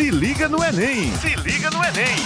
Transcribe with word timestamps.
Se 0.00 0.10
liga 0.10 0.48
no 0.48 0.64
Enem! 0.64 1.12
Se 1.18 1.36
liga 1.42 1.70
no 1.70 1.84
Enem! 1.84 2.16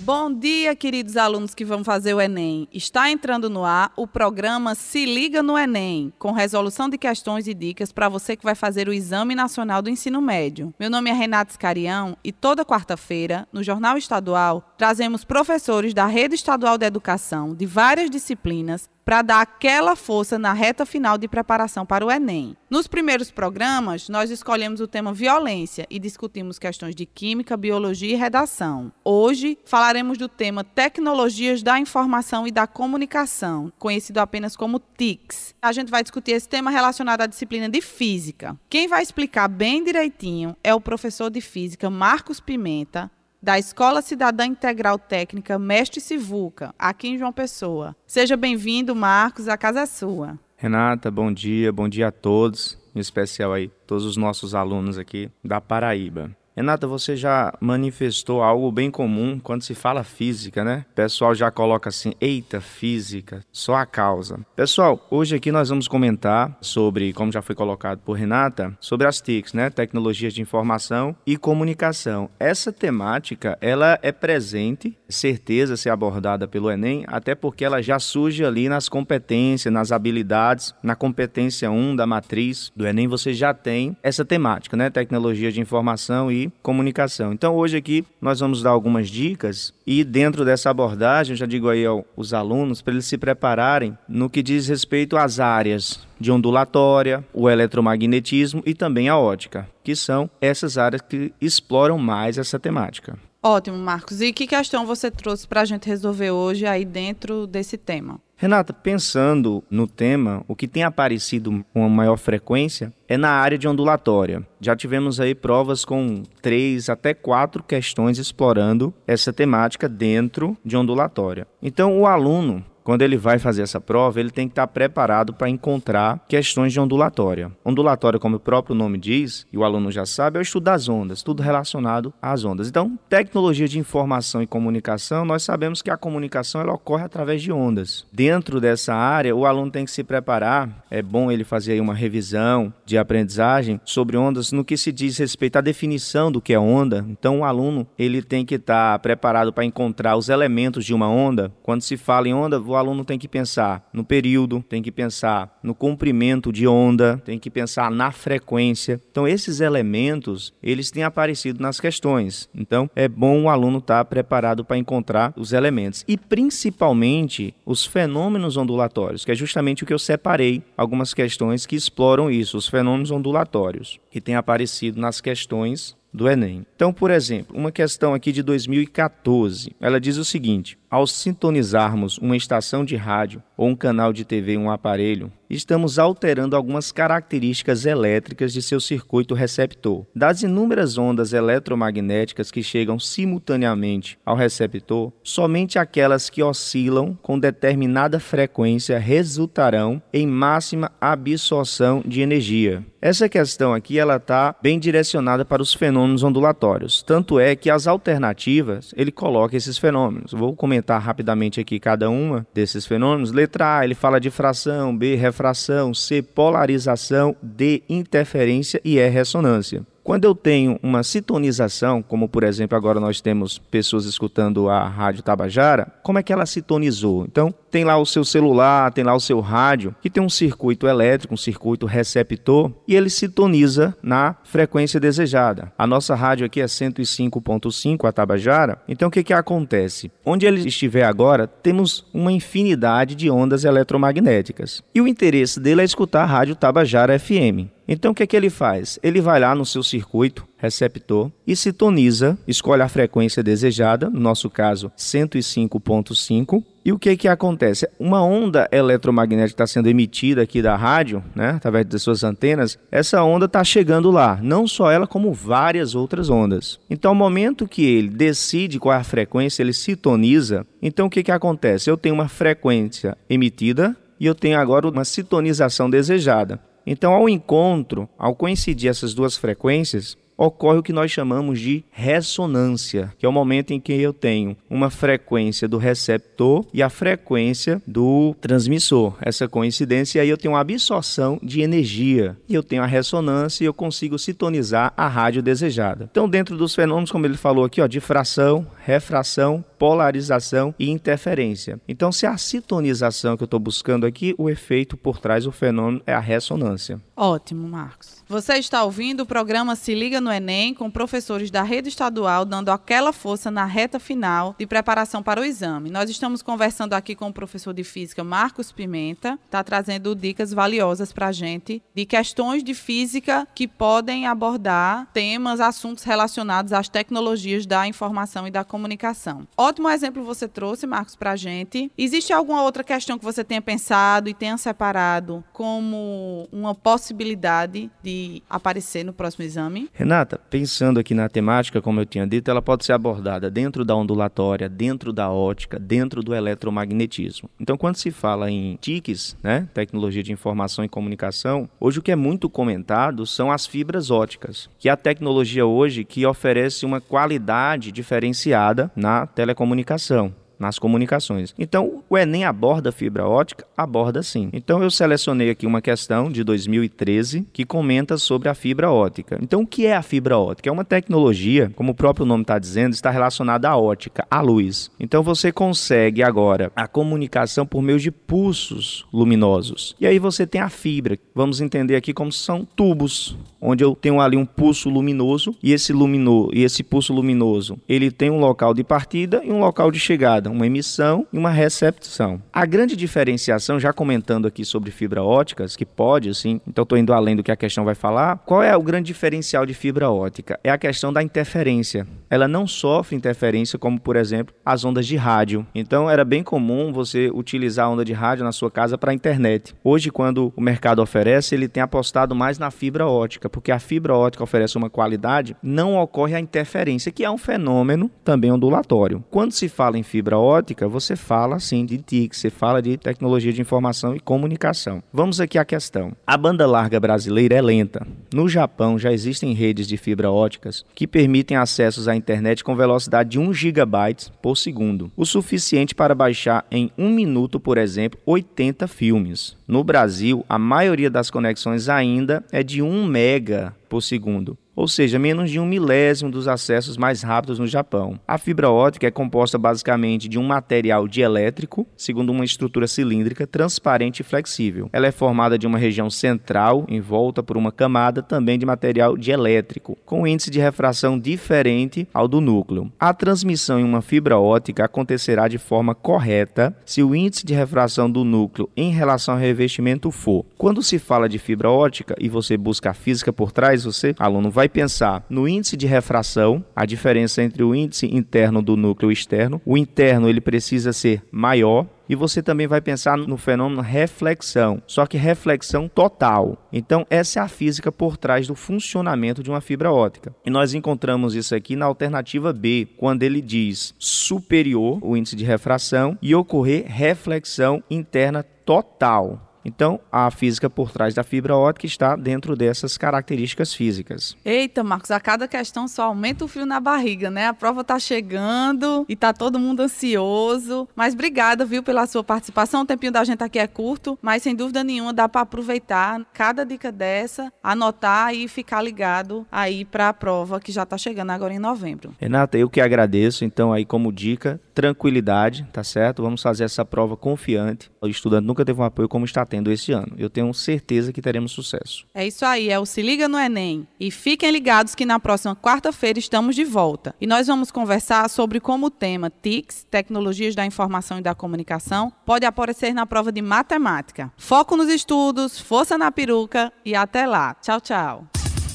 Bom 0.00 0.34
dia, 0.34 0.74
queridos 0.74 1.16
alunos 1.16 1.54
que 1.54 1.64
vão 1.64 1.84
fazer 1.84 2.12
o 2.12 2.20
Enem. 2.20 2.66
Está 2.72 3.08
entrando 3.08 3.48
no 3.48 3.64
ar 3.64 3.92
o 3.96 4.04
programa 4.04 4.74
Se 4.74 5.04
Liga 5.04 5.44
no 5.44 5.56
Enem, 5.56 6.12
com 6.18 6.32
resolução 6.32 6.88
de 6.88 6.98
questões 6.98 7.46
e 7.46 7.54
dicas 7.54 7.92
para 7.92 8.08
você 8.08 8.34
que 8.34 8.42
vai 8.42 8.56
fazer 8.56 8.88
o 8.88 8.92
Exame 8.92 9.36
Nacional 9.36 9.80
do 9.80 9.88
Ensino 9.88 10.20
Médio. 10.20 10.74
Meu 10.76 10.90
nome 10.90 11.08
é 11.08 11.12
Renato 11.12 11.52
Scarião 11.52 12.16
e 12.24 12.32
toda 12.32 12.64
quarta-feira, 12.64 13.46
no 13.52 13.62
Jornal 13.62 13.96
Estadual, 13.96 14.68
trazemos 14.76 15.24
professores 15.24 15.94
da 15.94 16.06
Rede 16.06 16.34
Estadual 16.34 16.76
de 16.76 16.84
Educação 16.84 17.54
de 17.54 17.64
várias 17.64 18.10
disciplinas 18.10 18.90
para 19.04 19.22
dar 19.22 19.40
aquela 19.40 19.96
força 19.96 20.38
na 20.38 20.52
reta 20.52 20.86
final 20.86 21.18
de 21.18 21.28
preparação 21.28 21.84
para 21.84 22.04
o 22.04 22.10
Enem. 22.10 22.56
Nos 22.70 22.86
primeiros 22.86 23.30
programas, 23.30 24.08
nós 24.08 24.30
escolhemos 24.30 24.80
o 24.80 24.86
tema 24.86 25.12
violência 25.12 25.86
e 25.90 25.98
discutimos 25.98 26.58
questões 26.58 26.94
de 26.94 27.04
química, 27.04 27.56
biologia 27.56 28.12
e 28.12 28.16
redação. 28.16 28.92
Hoje, 29.04 29.58
falaremos 29.64 30.16
do 30.16 30.28
tema 30.28 30.64
tecnologias 30.64 31.62
da 31.62 31.78
informação 31.78 32.46
e 32.46 32.50
da 32.50 32.66
comunicação, 32.66 33.72
conhecido 33.78 34.18
apenas 34.18 34.56
como 34.56 34.80
TICS. 34.96 35.54
A 35.60 35.72
gente 35.72 35.90
vai 35.90 36.02
discutir 36.02 36.32
esse 36.32 36.48
tema 36.48 36.70
relacionado 36.70 37.20
à 37.20 37.26
disciplina 37.26 37.68
de 37.68 37.80
física. 37.80 38.58
Quem 38.70 38.88
vai 38.88 39.02
explicar 39.02 39.48
bem 39.48 39.84
direitinho 39.84 40.56
é 40.62 40.74
o 40.74 40.80
professor 40.80 41.30
de 41.30 41.40
física 41.40 41.90
Marcos 41.90 42.40
Pimenta, 42.40 43.10
da 43.42 43.58
Escola 43.58 44.00
Cidadã 44.00 44.46
Integral 44.46 44.98
Técnica 44.98 45.58
Mestre 45.58 46.00
Sivuca, 46.00 46.72
aqui 46.78 47.08
em 47.08 47.18
João 47.18 47.32
Pessoa. 47.32 47.96
Seja 48.06 48.36
bem-vindo, 48.36 48.94
Marcos, 48.94 49.48
a 49.48 49.58
casa 49.58 49.80
é 49.80 49.86
sua. 49.86 50.38
Renata, 50.56 51.10
bom 51.10 51.32
dia, 51.32 51.72
bom 51.72 51.88
dia 51.88 52.06
a 52.08 52.12
todos, 52.12 52.78
em 52.94 53.00
especial 53.00 53.52
aí 53.52 53.68
todos 53.84 54.04
os 54.04 54.16
nossos 54.16 54.54
alunos 54.54 54.96
aqui 54.96 55.28
da 55.44 55.60
Paraíba. 55.60 56.30
Renata, 56.54 56.86
você 56.86 57.16
já 57.16 57.54
manifestou 57.60 58.42
algo 58.42 58.70
bem 58.70 58.90
comum 58.90 59.40
quando 59.42 59.62
se 59.62 59.74
fala 59.74 60.04
física, 60.04 60.62
né? 60.62 60.84
O 60.92 60.94
pessoal 60.94 61.34
já 61.34 61.50
coloca 61.50 61.88
assim, 61.88 62.12
eita, 62.20 62.60
física, 62.60 63.42
só 63.50 63.74
a 63.76 63.86
causa. 63.86 64.38
Pessoal, 64.54 65.06
hoje 65.10 65.34
aqui 65.34 65.50
nós 65.50 65.70
vamos 65.70 65.88
comentar 65.88 66.54
sobre, 66.60 67.14
como 67.14 67.32
já 67.32 67.40
foi 67.40 67.54
colocado 67.54 68.00
por 68.00 68.18
Renata, 68.18 68.76
sobre 68.80 69.06
as 69.06 69.18
TICs, 69.18 69.54
né? 69.54 69.70
Tecnologias 69.70 70.34
de 70.34 70.42
Informação 70.42 71.16
e 71.26 71.38
Comunicação. 71.38 72.28
Essa 72.38 72.70
temática, 72.70 73.56
ela 73.58 73.98
é 74.02 74.12
presente, 74.12 74.94
certeza 75.08 75.74
ser 75.74 75.88
abordada 75.88 76.46
pelo 76.46 76.70
Enem, 76.70 77.04
até 77.06 77.34
porque 77.34 77.64
ela 77.64 77.80
já 77.80 77.98
surge 77.98 78.44
ali 78.44 78.68
nas 78.68 78.90
competências, 78.90 79.72
nas 79.72 79.90
habilidades, 79.90 80.74
na 80.82 80.94
competência 80.94 81.70
1 81.70 81.96
da 81.96 82.06
matriz 82.06 82.70
do 82.76 82.86
Enem, 82.86 83.08
você 83.08 83.32
já 83.32 83.54
tem 83.54 83.96
essa 84.02 84.22
temática, 84.22 84.76
né? 84.76 84.90
Tecnologias 84.90 85.54
de 85.54 85.60
Informação 85.60 86.30
e 86.30 86.41
comunicação. 86.62 87.32
Então 87.32 87.54
hoje 87.54 87.76
aqui 87.76 88.04
nós 88.20 88.40
vamos 88.40 88.62
dar 88.62 88.70
algumas 88.70 89.08
dicas 89.08 89.74
e 89.86 90.04
dentro 90.04 90.44
dessa 90.44 90.70
abordagem, 90.70 91.32
eu 91.32 91.36
já 91.36 91.46
digo 91.46 91.68
aí 91.68 91.84
aos 91.84 92.32
alunos 92.32 92.80
para 92.80 92.94
eles 92.94 93.06
se 93.06 93.18
prepararem 93.18 93.96
no 94.08 94.30
que 94.30 94.42
diz 94.42 94.68
respeito 94.68 95.16
às 95.16 95.38
áreas 95.38 96.06
de 96.18 96.30
ondulatória, 96.30 97.24
o 97.34 97.50
eletromagnetismo 97.50 98.62
e 98.64 98.74
também 98.74 99.08
a 99.08 99.18
ótica, 99.18 99.68
que 99.82 99.96
são 99.96 100.30
essas 100.40 100.78
áreas 100.78 101.02
que 101.02 101.32
exploram 101.40 101.98
mais 101.98 102.38
essa 102.38 102.58
temática. 102.58 103.18
Ótimo, 103.42 103.76
Marcos. 103.76 104.20
E 104.20 104.32
que 104.32 104.46
questão 104.46 104.86
você 104.86 105.10
trouxe 105.10 105.48
para 105.48 105.62
a 105.62 105.64
gente 105.64 105.88
resolver 105.88 106.30
hoje 106.30 106.64
aí 106.64 106.84
dentro 106.84 107.44
desse 107.44 107.76
tema? 107.76 108.20
Renata, 108.42 108.72
pensando 108.72 109.62
no 109.70 109.86
tema, 109.86 110.44
o 110.48 110.56
que 110.56 110.66
tem 110.66 110.82
aparecido 110.82 111.64
com 111.72 111.88
maior 111.88 112.16
frequência 112.16 112.92
é 113.06 113.16
na 113.16 113.30
área 113.30 113.56
de 113.56 113.68
ondulatória. 113.68 114.44
Já 114.60 114.74
tivemos 114.74 115.20
aí 115.20 115.32
provas 115.32 115.84
com 115.84 116.24
três 116.40 116.88
até 116.88 117.14
quatro 117.14 117.62
questões 117.62 118.18
explorando 118.18 118.92
essa 119.06 119.32
temática 119.32 119.88
dentro 119.88 120.58
de 120.64 120.76
ondulatória. 120.76 121.46
Então, 121.62 122.00
o 122.00 122.04
aluno 122.04 122.64
quando 122.84 123.02
ele 123.02 123.16
vai 123.16 123.38
fazer 123.38 123.62
essa 123.62 123.80
prova, 123.80 124.20
ele 124.20 124.30
tem 124.30 124.48
que 124.48 124.52
estar 124.52 124.66
preparado 124.66 125.32
para 125.32 125.48
encontrar 125.48 126.24
questões 126.28 126.72
de 126.72 126.80
ondulatória. 126.80 127.50
Ondulatória, 127.64 128.18
como 128.18 128.36
o 128.36 128.40
próprio 128.40 128.74
nome 128.74 128.98
diz, 128.98 129.46
e 129.52 129.58
o 129.58 129.64
aluno 129.64 129.90
já 129.90 130.04
sabe, 130.04 130.38
é 130.38 130.40
o 130.40 130.42
estudo 130.42 130.64
das 130.64 130.88
ondas, 130.88 131.22
tudo 131.22 131.42
relacionado 131.42 132.12
às 132.20 132.44
ondas. 132.44 132.68
Então, 132.68 132.98
tecnologia 133.08 133.68
de 133.68 133.78
informação 133.78 134.42
e 134.42 134.46
comunicação, 134.46 135.24
nós 135.24 135.42
sabemos 135.42 135.82
que 135.82 135.90
a 135.90 135.96
comunicação 135.96 136.60
ela 136.60 136.72
ocorre 136.72 137.04
através 137.04 137.42
de 137.42 137.52
ondas. 137.52 138.06
Dentro 138.12 138.60
dessa 138.60 138.94
área, 138.94 139.34
o 139.34 139.46
aluno 139.46 139.70
tem 139.70 139.84
que 139.84 139.90
se 139.90 140.04
preparar, 140.04 140.84
é 140.90 141.02
bom 141.02 141.30
ele 141.30 141.44
fazer 141.44 141.80
uma 141.80 141.94
revisão 141.94 142.72
de 142.84 142.98
aprendizagem 142.98 143.80
sobre 143.84 144.16
ondas 144.16 144.52
no 144.52 144.64
que 144.64 144.76
se 144.76 144.92
diz 144.92 145.18
respeito 145.18 145.56
à 145.56 145.60
definição 145.60 146.30
do 146.30 146.40
que 146.40 146.52
é 146.52 146.58
onda. 146.58 147.04
Então, 147.08 147.40
o 147.40 147.44
aluno 147.44 147.86
ele 147.98 148.22
tem 148.22 148.44
que 148.44 148.56
estar 148.56 148.98
preparado 148.98 149.52
para 149.52 149.64
encontrar 149.64 150.16
os 150.16 150.28
elementos 150.28 150.84
de 150.84 150.94
uma 150.94 151.08
onda. 151.08 151.52
Quando 151.62 151.82
se 151.82 151.96
fala 151.96 152.28
em 152.28 152.34
onda, 152.34 152.58
o 152.72 152.76
aluno 152.76 153.04
tem 153.04 153.18
que 153.18 153.28
pensar 153.28 153.88
no 153.92 154.04
período, 154.04 154.64
tem 154.68 154.82
que 154.82 154.90
pensar 154.90 155.58
no 155.62 155.74
comprimento 155.74 156.52
de 156.52 156.66
onda, 156.66 157.20
tem 157.24 157.38
que 157.38 157.50
pensar 157.50 157.90
na 157.90 158.10
frequência. 158.10 159.00
Então, 159.10 159.28
esses 159.28 159.60
elementos, 159.60 160.52
eles 160.62 160.90
têm 160.90 161.02
aparecido 161.02 161.62
nas 161.62 161.78
questões. 161.78 162.48
Então, 162.54 162.90
é 162.96 163.06
bom 163.06 163.42
o 163.42 163.48
aluno 163.48 163.78
estar 163.78 164.04
preparado 164.06 164.64
para 164.64 164.78
encontrar 164.78 165.32
os 165.36 165.52
elementos. 165.52 166.04
E, 166.08 166.16
principalmente, 166.16 167.54
os 167.64 167.84
fenômenos 167.84 168.56
ondulatórios, 168.56 169.24
que 169.24 169.32
é 169.32 169.34
justamente 169.34 169.84
o 169.84 169.86
que 169.86 169.94
eu 169.94 169.98
separei, 169.98 170.62
algumas 170.76 171.14
questões 171.14 171.66
que 171.66 171.76
exploram 171.76 172.30
isso, 172.30 172.56
os 172.56 172.68
fenômenos 172.68 173.10
ondulatórios, 173.10 174.00
que 174.10 174.20
têm 174.20 174.34
aparecido 174.34 175.00
nas 175.00 175.20
questões 175.20 175.94
do 176.12 176.28
Enem. 176.28 176.66
Então, 176.76 176.92
por 176.92 177.10
exemplo, 177.10 177.56
uma 177.56 177.72
questão 177.72 178.12
aqui 178.12 178.32
de 178.32 178.42
2014, 178.42 179.74
ela 179.80 180.00
diz 180.00 180.16
o 180.18 180.24
seguinte: 180.24 180.76
ao 180.92 181.06
sintonizarmos 181.06 182.18
uma 182.18 182.36
estação 182.36 182.84
de 182.84 182.96
rádio 182.96 183.42
ou 183.56 183.68
um 183.68 183.74
canal 183.74 184.12
de 184.12 184.26
TV 184.26 184.52
em 184.52 184.58
um 184.58 184.70
aparelho, 184.70 185.32
estamos 185.48 185.98
alterando 185.98 186.54
algumas 186.54 186.92
características 186.92 187.86
elétricas 187.86 188.52
de 188.52 188.60
seu 188.60 188.78
circuito 188.78 189.34
receptor. 189.34 190.04
Das 190.14 190.42
inúmeras 190.42 190.98
ondas 190.98 191.32
eletromagnéticas 191.32 192.50
que 192.50 192.62
chegam 192.62 192.98
simultaneamente 192.98 194.18
ao 194.24 194.36
receptor, 194.36 195.10
somente 195.22 195.78
aquelas 195.78 196.28
que 196.28 196.42
oscilam 196.42 197.18
com 197.22 197.38
determinada 197.38 198.20
frequência 198.20 198.98
resultarão 198.98 200.02
em 200.12 200.26
máxima 200.26 200.92
absorção 201.00 202.02
de 202.04 202.20
energia. 202.20 202.84
Essa 203.00 203.28
questão 203.28 203.74
aqui 203.74 203.98
ela 203.98 204.16
está 204.16 204.54
bem 204.62 204.78
direcionada 204.78 205.44
para 205.44 205.60
os 205.60 205.74
fenômenos 205.74 206.22
ondulatórios. 206.22 207.02
Tanto 207.02 207.40
é 207.40 207.56
que 207.56 207.68
as 207.68 207.88
alternativas 207.88 208.94
ele 208.96 209.10
coloca 209.10 209.56
esses 209.56 209.76
fenômenos. 209.76 210.32
Vou 210.32 210.54
comentar 210.54 210.81
comentar 210.82 211.00
rapidamente 211.00 211.60
aqui 211.60 211.78
cada 211.78 212.10
uma 212.10 212.44
desses 212.52 212.84
fenômenos. 212.84 213.30
Letra 213.30 213.78
A, 213.78 213.84
ele 213.84 213.94
fala 213.94 214.20
de 214.20 214.30
fração, 214.30 214.96
B, 214.96 215.14
refração, 215.14 215.94
C, 215.94 216.20
polarização, 216.20 217.36
D, 217.40 217.82
interferência 217.88 218.80
e 218.84 218.98
E, 218.98 219.08
ressonância. 219.08 219.86
Quando 220.02 220.24
eu 220.24 220.34
tenho 220.34 220.80
uma 220.82 221.04
sintonização, 221.04 222.02
como 222.02 222.28
por 222.28 222.42
exemplo 222.42 222.76
agora 222.76 222.98
nós 222.98 223.20
temos 223.20 223.58
pessoas 223.58 224.04
escutando 224.04 224.68
a 224.68 224.88
Rádio 224.88 225.22
Tabajara, 225.22 225.86
como 226.02 226.18
é 226.18 226.24
que 226.24 226.32
ela 226.32 226.44
sintonizou? 226.44 227.24
Então, 227.24 227.54
tem 227.72 227.84
lá 227.84 227.96
o 227.96 228.04
seu 228.04 228.22
celular, 228.22 228.92
tem 228.92 229.02
lá 229.02 229.14
o 229.14 229.20
seu 229.20 229.40
rádio, 229.40 229.94
que 230.02 230.10
tem 230.10 230.22
um 230.22 230.28
circuito 230.28 230.86
elétrico, 230.86 231.32
um 231.32 231.38
circuito 231.38 231.86
receptor, 231.86 232.70
e 232.86 232.94
ele 232.94 233.08
sintoniza 233.08 233.96
na 234.02 234.36
frequência 234.44 235.00
desejada. 235.00 235.72
A 235.78 235.86
nossa 235.86 236.14
rádio 236.14 236.44
aqui 236.44 236.60
é 236.60 236.66
105.5, 236.66 238.06
a 238.06 238.12
Tabajara. 238.12 238.78
Então, 238.86 239.08
o 239.08 239.10
que, 239.10 239.24
que 239.24 239.32
acontece? 239.32 240.12
Onde 240.22 240.44
ele 240.44 240.68
estiver 240.68 241.04
agora, 241.04 241.46
temos 241.46 242.04
uma 242.12 242.30
infinidade 242.30 243.14
de 243.14 243.30
ondas 243.30 243.64
eletromagnéticas. 243.64 244.82
E 244.94 245.00
o 245.00 245.08
interesse 245.08 245.58
dele 245.58 245.80
é 245.80 245.84
escutar 245.84 246.24
a 246.24 246.26
Rádio 246.26 246.54
Tabajara 246.54 247.18
FM. 247.18 247.72
Então 247.86 248.12
o 248.12 248.14
que, 248.14 248.26
que 248.26 248.36
ele 248.36 248.48
faz? 248.48 248.98
Ele 249.02 249.20
vai 249.20 249.40
lá 249.40 249.54
no 249.54 249.66
seu 249.66 249.82
circuito 249.82 250.46
receptor 250.56 251.30
e 251.46 251.56
sintoniza, 251.56 252.38
escolhe 252.46 252.80
a 252.80 252.88
frequência 252.88 253.42
desejada, 253.42 254.08
no 254.08 254.20
nosso 254.20 254.48
caso 254.48 254.90
105.5. 254.96 256.64
E 256.84 256.92
o 256.92 256.98
que 256.98 257.16
que 257.16 257.28
acontece? 257.28 257.88
Uma 257.98 258.24
onda 258.24 258.68
eletromagnética 258.72 259.54
está 259.54 259.66
sendo 259.66 259.88
emitida 259.88 260.42
aqui 260.42 260.60
da 260.60 260.74
rádio, 260.74 261.22
né, 261.34 261.50
através 261.50 261.86
das 261.86 262.02
suas 262.02 262.24
antenas. 262.24 262.76
Essa 262.90 263.22
onda 263.22 263.46
está 263.46 263.62
chegando 263.62 264.10
lá, 264.10 264.38
não 264.42 264.66
só 264.66 264.90
ela 264.90 265.06
como 265.06 265.32
várias 265.32 265.94
outras 265.94 266.28
ondas. 266.28 266.80
Então, 266.90 267.10
ao 267.12 267.14
momento 267.14 267.68
que 267.68 267.84
ele 267.84 268.08
decide 268.08 268.80
qual 268.80 268.94
é 268.94 268.98
a 268.98 269.04
frequência, 269.04 269.62
ele 269.62 269.72
sintoniza. 269.72 270.66
Então, 270.82 271.06
o 271.06 271.10
que 271.10 271.22
que 271.22 271.30
acontece? 271.30 271.88
Eu 271.88 271.96
tenho 271.96 272.16
uma 272.16 272.28
frequência 272.28 273.16
emitida 273.30 273.96
e 274.18 274.26
eu 274.26 274.34
tenho 274.34 274.58
agora 274.58 274.88
uma 274.88 275.04
sintonização 275.04 275.88
desejada. 275.88 276.58
Então, 276.84 277.12
ao 277.12 277.28
encontro, 277.28 278.08
ao 278.18 278.34
coincidir 278.34 278.90
essas 278.90 279.14
duas 279.14 279.36
frequências, 279.36 280.16
ocorre 280.36 280.78
o 280.78 280.82
que 280.82 280.92
nós 280.92 281.10
chamamos 281.10 281.60
de 281.60 281.84
ressonância, 281.90 283.12
que 283.18 283.26
é 283.26 283.28
o 283.28 283.32
momento 283.32 283.72
em 283.72 283.80
que 283.80 283.92
eu 283.92 284.12
tenho 284.12 284.56
uma 284.68 284.90
frequência 284.90 285.68
do 285.68 285.78
receptor 285.78 286.64
e 286.72 286.82
a 286.82 286.88
frequência 286.88 287.80
do 287.86 288.34
transmissor. 288.40 289.16
Essa 289.20 289.48
coincidência 289.48 290.20
aí 290.20 290.28
eu 290.28 290.38
tenho 290.38 290.54
uma 290.54 290.60
absorção 290.60 291.38
de 291.42 291.60
energia 291.60 292.36
e 292.48 292.54
eu 292.54 292.62
tenho 292.62 292.82
a 292.82 292.86
ressonância 292.86 293.64
e 293.64 293.66
eu 293.66 293.74
consigo 293.74 294.18
sintonizar 294.18 294.92
a 294.96 295.08
rádio 295.08 295.42
desejada. 295.42 296.08
Então, 296.10 296.28
dentro 296.28 296.56
dos 296.56 296.74
fenômenos, 296.74 297.10
como 297.10 297.26
ele 297.26 297.36
falou 297.36 297.64
aqui, 297.64 297.80
ó, 297.80 297.86
difração, 297.86 298.66
refração, 298.84 299.64
polarização 299.78 300.74
e 300.78 300.90
interferência. 300.90 301.80
Então, 301.88 302.12
se 302.12 302.26
a 302.26 302.36
sintonização 302.38 303.36
que 303.36 303.42
eu 303.42 303.46
estou 303.46 303.60
buscando 303.60 304.06
aqui, 304.06 304.34
o 304.38 304.48
efeito 304.48 304.96
por 304.96 305.18
trás 305.18 305.44
do 305.44 305.52
fenômeno 305.52 306.02
é 306.06 306.14
a 306.14 306.20
ressonância. 306.20 307.00
Ótimo, 307.16 307.68
Marcos. 307.68 308.22
Você 308.28 308.54
está 308.54 308.84
ouvindo 308.84 309.20
o 309.20 309.26
programa 309.26 309.76
Se 309.76 309.94
Liga 309.94 310.20
no 310.22 310.32
Enem 310.32 310.72
com 310.72 310.90
professores 310.90 311.50
da 311.50 311.62
rede 311.62 311.88
estadual 311.88 312.44
dando 312.44 312.70
aquela 312.70 313.12
força 313.12 313.50
na 313.50 313.64
reta 313.64 313.98
final 313.98 314.54
de 314.58 314.66
preparação 314.66 315.22
para 315.22 315.40
o 315.40 315.44
exame. 315.44 315.90
Nós 315.90 316.08
estamos 316.08 316.40
conversando 316.40 316.94
aqui 316.94 317.14
com 317.14 317.28
o 317.28 317.32
professor 317.32 317.74
de 317.74 317.84
física 317.84 318.24
Marcos 318.24 318.72
Pimenta, 318.72 319.38
está 319.44 319.62
trazendo 319.62 320.14
dicas 320.14 320.52
valiosas 320.52 321.12
para 321.12 321.28
a 321.28 321.32
gente 321.32 321.82
de 321.94 322.06
questões 322.06 322.62
de 322.62 322.74
física 322.74 323.46
que 323.54 323.66
podem 323.66 324.26
abordar 324.26 325.08
temas, 325.12 325.60
assuntos 325.60 326.04
relacionados 326.04 326.72
às 326.72 326.88
tecnologias 326.88 327.66
da 327.66 327.86
informação 327.86 328.46
e 328.46 328.50
da 328.50 328.64
comunicação. 328.64 329.46
Ótimo 329.56 329.88
exemplo 329.88 330.24
você 330.24 330.46
trouxe, 330.46 330.86
Marcos, 330.86 331.16
para 331.16 331.32
a 331.32 331.36
gente. 331.36 331.90
Existe 331.98 332.32
alguma 332.32 332.62
outra 332.62 332.84
questão 332.84 333.18
que 333.18 333.24
você 333.24 333.42
tenha 333.42 333.60
pensado 333.60 334.28
e 334.28 334.34
tenha 334.34 334.56
separado 334.56 335.44
como 335.52 336.48
uma 336.52 336.74
possibilidade 336.74 337.90
de 338.02 338.42
aparecer 338.48 339.04
no 339.04 339.12
próximo 339.12 339.44
exame? 339.44 339.90
Renata, 340.12 340.38
pensando 340.50 341.00
aqui 341.00 341.14
na 341.14 341.26
temática, 341.26 341.80
como 341.80 341.98
eu 341.98 342.04
tinha 342.04 342.26
dito, 342.26 342.50
ela 342.50 342.60
pode 342.60 342.84
ser 342.84 342.92
abordada 342.92 343.50
dentro 343.50 343.82
da 343.82 343.96
ondulatória, 343.96 344.68
dentro 344.68 345.10
da 345.10 345.30
ótica, 345.30 345.78
dentro 345.78 346.22
do 346.22 346.34
eletromagnetismo. 346.34 347.48
Então, 347.58 347.78
quando 347.78 347.96
se 347.96 348.10
fala 348.10 348.50
em 348.50 348.76
TICs, 348.76 349.38
né, 349.42 349.66
tecnologia 349.72 350.22
de 350.22 350.30
informação 350.30 350.84
e 350.84 350.88
comunicação, 350.88 351.66
hoje 351.80 351.98
o 351.98 352.02
que 352.02 352.12
é 352.12 352.16
muito 352.16 352.50
comentado 352.50 353.24
são 353.24 353.50
as 353.50 353.66
fibras 353.66 354.10
óticas, 354.10 354.68
que 354.78 354.90
é 354.90 354.92
a 354.92 354.98
tecnologia 354.98 355.64
hoje 355.64 356.04
que 356.04 356.26
oferece 356.26 356.84
uma 356.84 357.00
qualidade 357.00 357.90
diferenciada 357.90 358.92
na 358.94 359.26
telecomunicação 359.26 360.34
nas 360.62 360.78
comunicações. 360.78 361.52
Então, 361.58 362.02
o 362.08 362.16
Enem 362.16 362.44
aborda 362.44 362.92
fibra 362.92 363.26
ótica? 363.28 363.66
Aborda 363.76 364.22
sim. 364.22 364.48
Então, 364.52 364.82
eu 364.82 364.90
selecionei 364.90 365.50
aqui 365.50 365.66
uma 365.66 365.82
questão 365.82 366.30
de 366.30 366.44
2013 366.44 367.46
que 367.52 367.64
comenta 367.64 368.16
sobre 368.16 368.48
a 368.48 368.54
fibra 368.54 368.90
ótica. 368.90 369.38
Então, 369.42 369.62
o 369.62 369.66
que 369.66 369.86
é 369.86 369.96
a 369.96 370.02
fibra 370.02 370.38
ótica? 370.38 370.68
É 370.68 370.72
uma 370.72 370.84
tecnologia, 370.84 371.70
como 371.74 371.90
o 371.90 371.94
próprio 371.94 372.24
nome 372.24 372.42
está 372.42 372.58
dizendo, 372.58 372.92
está 372.92 373.10
relacionada 373.10 373.68
à 373.68 373.76
ótica, 373.76 374.24
à 374.30 374.40
luz. 374.40 374.90
Então, 375.00 375.22
você 375.22 375.50
consegue 375.50 376.22
agora 376.22 376.70
a 376.76 376.86
comunicação 376.86 377.66
por 377.66 377.82
meio 377.82 377.98
de 377.98 378.12
pulsos 378.12 379.04
luminosos. 379.12 379.96
E 380.00 380.06
aí 380.06 380.20
você 380.20 380.46
tem 380.46 380.60
a 380.60 380.68
fibra. 380.68 381.18
Vamos 381.34 381.60
entender 381.60 381.96
aqui 381.96 382.14
como 382.14 382.30
são 382.30 382.64
tubos, 382.64 383.36
onde 383.60 383.82
eu 383.82 383.96
tenho 383.96 384.20
ali 384.20 384.36
um 384.36 384.46
pulso 384.46 384.88
luminoso 384.88 385.54
e 385.60 385.72
esse 385.72 385.92
lumino, 385.92 386.48
e 386.52 386.62
esse 386.62 386.84
pulso 386.84 387.12
luminoso, 387.12 387.78
ele 387.88 388.10
tem 388.10 388.30
um 388.30 388.38
local 388.38 388.72
de 388.74 388.84
partida 388.84 389.42
e 389.44 389.50
um 389.50 389.58
local 389.58 389.90
de 389.90 389.98
chegada 389.98 390.51
uma 390.52 390.66
emissão 390.66 391.26
e 391.32 391.38
uma 391.38 391.50
recepção. 391.50 392.40
A 392.52 392.64
grande 392.64 392.94
diferenciação, 392.94 393.80
já 393.80 393.92
comentando 393.92 394.46
aqui 394.46 394.64
sobre 394.64 394.90
fibra 394.90 395.22
óticas, 395.22 395.74
que 395.74 395.84
pode, 395.84 396.28
assim, 396.28 396.60
então 396.66 396.82
estou 396.82 396.98
indo 396.98 397.12
além 397.12 397.34
do 397.34 397.42
que 397.42 397.50
a 397.50 397.56
questão 397.56 397.84
vai 397.84 397.94
falar, 397.94 398.38
qual 398.46 398.62
é 398.62 398.76
o 398.76 398.82
grande 398.82 399.06
diferencial 399.06 399.66
de 399.66 399.74
fibra 399.74 400.10
ótica? 400.10 400.58
É 400.62 400.70
a 400.70 400.78
questão 400.78 401.12
da 401.12 401.22
interferência. 401.22 402.06
Ela 402.30 402.48
não 402.48 402.66
sofre 402.66 403.16
interferência 403.16 403.78
como, 403.78 404.00
por 404.00 404.16
exemplo, 404.16 404.54
as 404.64 404.84
ondas 404.84 405.06
de 405.06 405.16
rádio. 405.16 405.66
Então 405.74 406.08
era 406.08 406.24
bem 406.24 406.42
comum 406.42 406.92
você 406.92 407.30
utilizar 407.32 407.86
a 407.86 407.90
onda 407.90 408.04
de 408.04 408.12
rádio 408.12 408.44
na 408.44 408.52
sua 408.52 408.70
casa 408.70 408.96
para 408.96 409.10
a 409.10 409.14
internet. 409.14 409.74
Hoje, 409.84 410.10
quando 410.10 410.52
o 410.56 410.60
mercado 410.60 411.02
oferece, 411.02 411.54
ele 411.54 411.68
tem 411.68 411.82
apostado 411.82 412.34
mais 412.34 412.58
na 412.58 412.70
fibra 412.70 413.06
ótica, 413.06 413.50
porque 413.50 413.72
a 413.72 413.78
fibra 413.78 414.14
ótica 414.14 414.44
oferece 414.44 414.76
uma 414.76 414.88
qualidade, 414.88 415.56
não 415.62 415.96
ocorre 415.96 416.34
a 416.34 416.40
interferência, 416.40 417.12
que 417.12 417.24
é 417.24 417.30
um 417.30 417.38
fenômeno 417.38 418.10
também 418.24 418.50
ondulatório. 418.50 419.22
Quando 419.30 419.52
se 419.52 419.68
fala 419.68 419.98
em 419.98 420.02
fibra 420.02 420.38
ótica, 420.42 420.88
você 420.88 421.16
fala 421.16 421.58
sim 421.58 421.86
de 421.86 421.98
TIC, 421.98 422.36
você 422.36 422.50
fala 422.50 422.82
de 422.82 422.96
tecnologia 422.96 423.52
de 423.52 423.60
informação 423.60 424.14
e 424.14 424.20
comunicação. 424.20 425.02
Vamos 425.12 425.40
aqui 425.40 425.58
à 425.58 425.64
questão. 425.64 426.12
A 426.26 426.36
banda 426.36 426.66
larga 426.66 426.98
brasileira 426.98 427.54
é 427.54 427.62
lenta. 427.62 428.06
No 428.34 428.48
Japão 428.48 428.98
já 428.98 429.12
existem 429.12 429.52
redes 429.52 429.86
de 429.86 429.96
fibra 429.96 430.30
óticas 430.30 430.84
que 430.94 431.06
permitem 431.06 431.56
acessos 431.56 432.08
à 432.08 432.16
internet 432.16 432.64
com 432.64 432.74
velocidade 432.74 433.30
de 433.30 433.38
1 433.38 433.52
GB 433.52 433.92
por 434.40 434.56
segundo, 434.56 435.12
o 435.16 435.24
suficiente 435.24 435.94
para 435.94 436.14
baixar 436.14 436.66
em 436.70 436.90
um 436.98 437.10
minuto, 437.10 437.60
por 437.60 437.78
exemplo, 437.78 438.18
80 438.26 438.88
filmes. 438.88 439.56
No 439.66 439.84
Brasil, 439.84 440.44
a 440.48 440.58
maioria 440.58 441.10
das 441.10 441.30
conexões 441.30 441.88
ainda 441.88 442.44
é 442.50 442.62
de 442.62 442.82
1 442.82 443.06
mega 443.06 443.74
por 443.88 444.02
segundo 444.02 444.58
ou 444.74 444.88
seja, 444.88 445.18
menos 445.18 445.50
de 445.50 445.60
um 445.60 445.66
milésimo 445.66 446.30
dos 446.30 446.48
acessos 446.48 446.96
mais 446.96 447.22
rápidos 447.22 447.58
no 447.58 447.66
Japão. 447.66 448.18
A 448.26 448.38
fibra 448.38 448.70
ótica 448.70 449.06
é 449.06 449.10
composta 449.10 449.58
basicamente 449.58 450.28
de 450.28 450.38
um 450.38 450.44
material 450.44 451.06
dielétrico, 451.06 451.86
segundo 451.96 452.30
uma 452.30 452.44
estrutura 452.44 452.86
cilíndrica, 452.86 453.46
transparente 453.46 454.20
e 454.20 454.24
flexível. 454.24 454.88
Ela 454.92 455.06
é 455.06 455.12
formada 455.12 455.58
de 455.58 455.66
uma 455.66 455.78
região 455.78 456.10
central, 456.10 456.86
envolta 456.88 457.42
por 457.42 457.56
uma 457.56 457.72
camada 457.72 458.22
também 458.22 458.58
de 458.58 458.66
material 458.66 459.16
dielétrico, 459.16 459.96
com 460.04 460.22
um 460.22 460.26
índice 460.26 460.50
de 460.50 460.60
refração 460.60 461.18
diferente 461.18 462.08
ao 462.12 462.26
do 462.26 462.40
núcleo. 462.40 462.90
A 462.98 463.12
transmissão 463.12 463.78
em 463.78 463.84
uma 463.84 464.02
fibra 464.02 464.38
ótica 464.38 464.84
acontecerá 464.84 465.48
de 465.48 465.58
forma 465.58 465.94
correta 465.94 466.74
se 466.84 467.02
o 467.02 467.14
índice 467.14 467.44
de 467.44 467.54
refração 467.54 468.10
do 468.10 468.24
núcleo 468.24 468.68
em 468.76 468.90
relação 468.90 469.34
ao 469.34 469.40
revestimento 469.40 470.10
for. 470.10 470.44
Quando 470.56 470.82
se 470.82 470.98
fala 470.98 471.28
de 471.28 471.38
fibra 471.38 471.70
ótica 471.70 472.16
e 472.18 472.28
você 472.28 472.56
busca 472.56 472.90
a 472.90 472.94
física 472.94 473.32
por 473.32 473.52
trás, 473.52 473.84
você, 473.84 474.14
aluno, 474.18 474.50
vai 474.50 474.61
vai 474.62 474.68
pensar 474.68 475.26
no 475.28 475.48
índice 475.48 475.76
de 475.76 475.88
refração, 475.88 476.64
a 476.76 476.86
diferença 476.86 477.42
entre 477.42 477.64
o 477.64 477.74
índice 477.74 478.06
interno 478.06 478.62
do 478.62 478.76
núcleo 478.76 479.10
e 479.10 479.12
externo. 479.12 479.60
O 479.66 479.76
interno 479.76 480.28
ele 480.28 480.40
precisa 480.40 480.92
ser 480.92 481.20
maior 481.32 481.84
e 482.08 482.14
você 482.14 482.40
também 482.40 482.68
vai 482.68 482.80
pensar 482.80 483.18
no 483.18 483.36
fenômeno 483.36 483.82
reflexão, 483.82 484.80
só 484.86 485.04
que 485.04 485.16
reflexão 485.16 485.88
total. 485.88 486.68
Então, 486.72 487.04
essa 487.10 487.40
é 487.40 487.42
a 487.42 487.48
física 487.48 487.90
por 487.90 488.16
trás 488.16 488.46
do 488.46 488.54
funcionamento 488.54 489.42
de 489.42 489.50
uma 489.50 489.60
fibra 489.60 489.90
ótica. 489.90 490.32
E 490.46 490.50
nós 490.50 490.74
encontramos 490.74 491.34
isso 491.34 491.56
aqui 491.56 491.74
na 491.74 491.86
alternativa 491.86 492.52
B, 492.52 492.86
quando 492.96 493.24
ele 493.24 493.40
diz 493.40 493.96
superior 493.98 495.00
o 495.02 495.16
índice 495.16 495.34
de 495.34 495.44
refração 495.44 496.16
e 496.22 496.36
ocorrer 496.36 496.84
reflexão 496.86 497.82
interna 497.90 498.44
total. 498.44 499.51
Então, 499.64 500.00
a 500.10 500.30
física 500.30 500.68
por 500.68 500.90
trás 500.90 501.14
da 501.14 501.22
fibra 501.22 501.56
ótica 501.56 501.86
está 501.86 502.16
dentro 502.16 502.56
dessas 502.56 502.98
características 502.98 503.72
físicas. 503.72 504.36
Eita, 504.44 504.82
Marcos, 504.82 505.10
a 505.10 505.20
cada 505.20 505.46
questão 505.46 505.86
só 505.86 506.04
aumenta 506.04 506.44
o 506.44 506.48
frio 506.48 506.66
na 506.66 506.80
barriga, 506.80 507.30
né? 507.30 507.46
A 507.46 507.54
prova 507.54 507.82
está 507.82 507.98
chegando 507.98 509.06
e 509.08 509.12
está 509.12 509.32
todo 509.32 509.58
mundo 509.58 509.80
ansioso. 509.80 510.88
Mas 510.96 511.14
obrigada, 511.14 511.64
viu, 511.64 511.82
pela 511.82 512.06
sua 512.06 512.24
participação. 512.24 512.82
O 512.82 512.86
tempinho 512.86 513.12
da 513.12 513.24
gente 513.24 513.42
aqui 513.42 513.58
é 513.58 513.66
curto, 513.66 514.18
mas 514.20 514.42
sem 514.42 514.54
dúvida 514.54 514.82
nenhuma 514.82 515.12
dá 515.12 515.28
para 515.28 515.42
aproveitar 515.42 516.20
cada 516.32 516.64
dica 516.64 516.90
dessa, 516.90 517.52
anotar 517.62 518.34
e 518.34 518.48
ficar 518.48 518.82
ligado 518.82 519.46
aí 519.50 519.84
para 519.84 520.08
a 520.08 520.14
prova 520.14 520.60
que 520.60 520.72
já 520.72 520.82
está 520.82 520.98
chegando 520.98 521.30
agora 521.30 521.54
em 521.54 521.58
novembro. 521.58 522.14
Renata, 522.18 522.58
eu 522.58 522.68
que 522.68 522.80
agradeço. 522.80 523.44
Então, 523.44 523.72
aí 523.72 523.84
como 523.84 524.12
dica, 524.12 524.60
tranquilidade, 524.74 525.66
tá 525.72 525.84
certo? 525.84 526.22
Vamos 526.22 526.42
fazer 526.42 526.64
essa 526.64 526.84
prova 526.84 527.16
confiante. 527.16 527.90
O 528.00 528.06
estudante 528.06 528.46
nunca 528.46 528.64
teve 528.64 528.80
um 528.80 528.84
apoio 528.84 529.08
como 529.08 529.24
está 529.24 529.44
tendo 529.52 529.70
esse 529.70 529.92
ano. 529.92 530.14
Eu 530.16 530.30
tenho 530.30 530.50
certeza 530.54 531.12
que 531.12 531.20
teremos 531.20 531.52
sucesso. 531.52 532.06
É 532.14 532.26
isso 532.26 532.42
aí, 532.42 532.70
é 532.70 532.78
o 532.78 532.86
Se 532.86 533.02
Liga 533.02 533.28
no 533.28 533.38
Enem. 533.38 533.86
E 534.00 534.10
fiquem 534.10 534.50
ligados 534.50 534.94
que 534.94 535.04
na 535.04 535.20
próxima 535.20 535.54
quarta-feira 535.54 536.18
estamos 536.18 536.56
de 536.56 536.64
volta. 536.64 537.14
E 537.20 537.26
nós 537.26 537.48
vamos 537.48 537.70
conversar 537.70 538.30
sobre 538.30 538.60
como 538.60 538.86
o 538.86 538.90
tema 538.90 539.30
TICs, 539.30 539.86
Tecnologias 539.90 540.54
da 540.54 540.64
Informação 540.64 541.18
e 541.18 541.22
da 541.22 541.34
Comunicação, 541.34 542.10
pode 542.24 542.46
aparecer 542.46 542.94
na 542.94 543.04
prova 543.04 543.30
de 543.30 543.42
matemática. 543.42 544.32
Foco 544.38 544.74
nos 544.74 544.88
estudos, 544.88 545.60
força 545.60 545.98
na 545.98 546.10
peruca 546.10 546.72
e 546.82 546.94
até 546.94 547.26
lá. 547.26 547.54
Tchau, 547.60 547.78
tchau. 547.78 548.26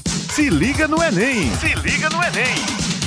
Se 0.06 0.48
liga 0.48 0.86
no 0.86 1.02
Enem! 1.02 1.50
Se 1.56 1.74
liga 1.74 2.08
no 2.08 2.22
Enem! 2.22 2.97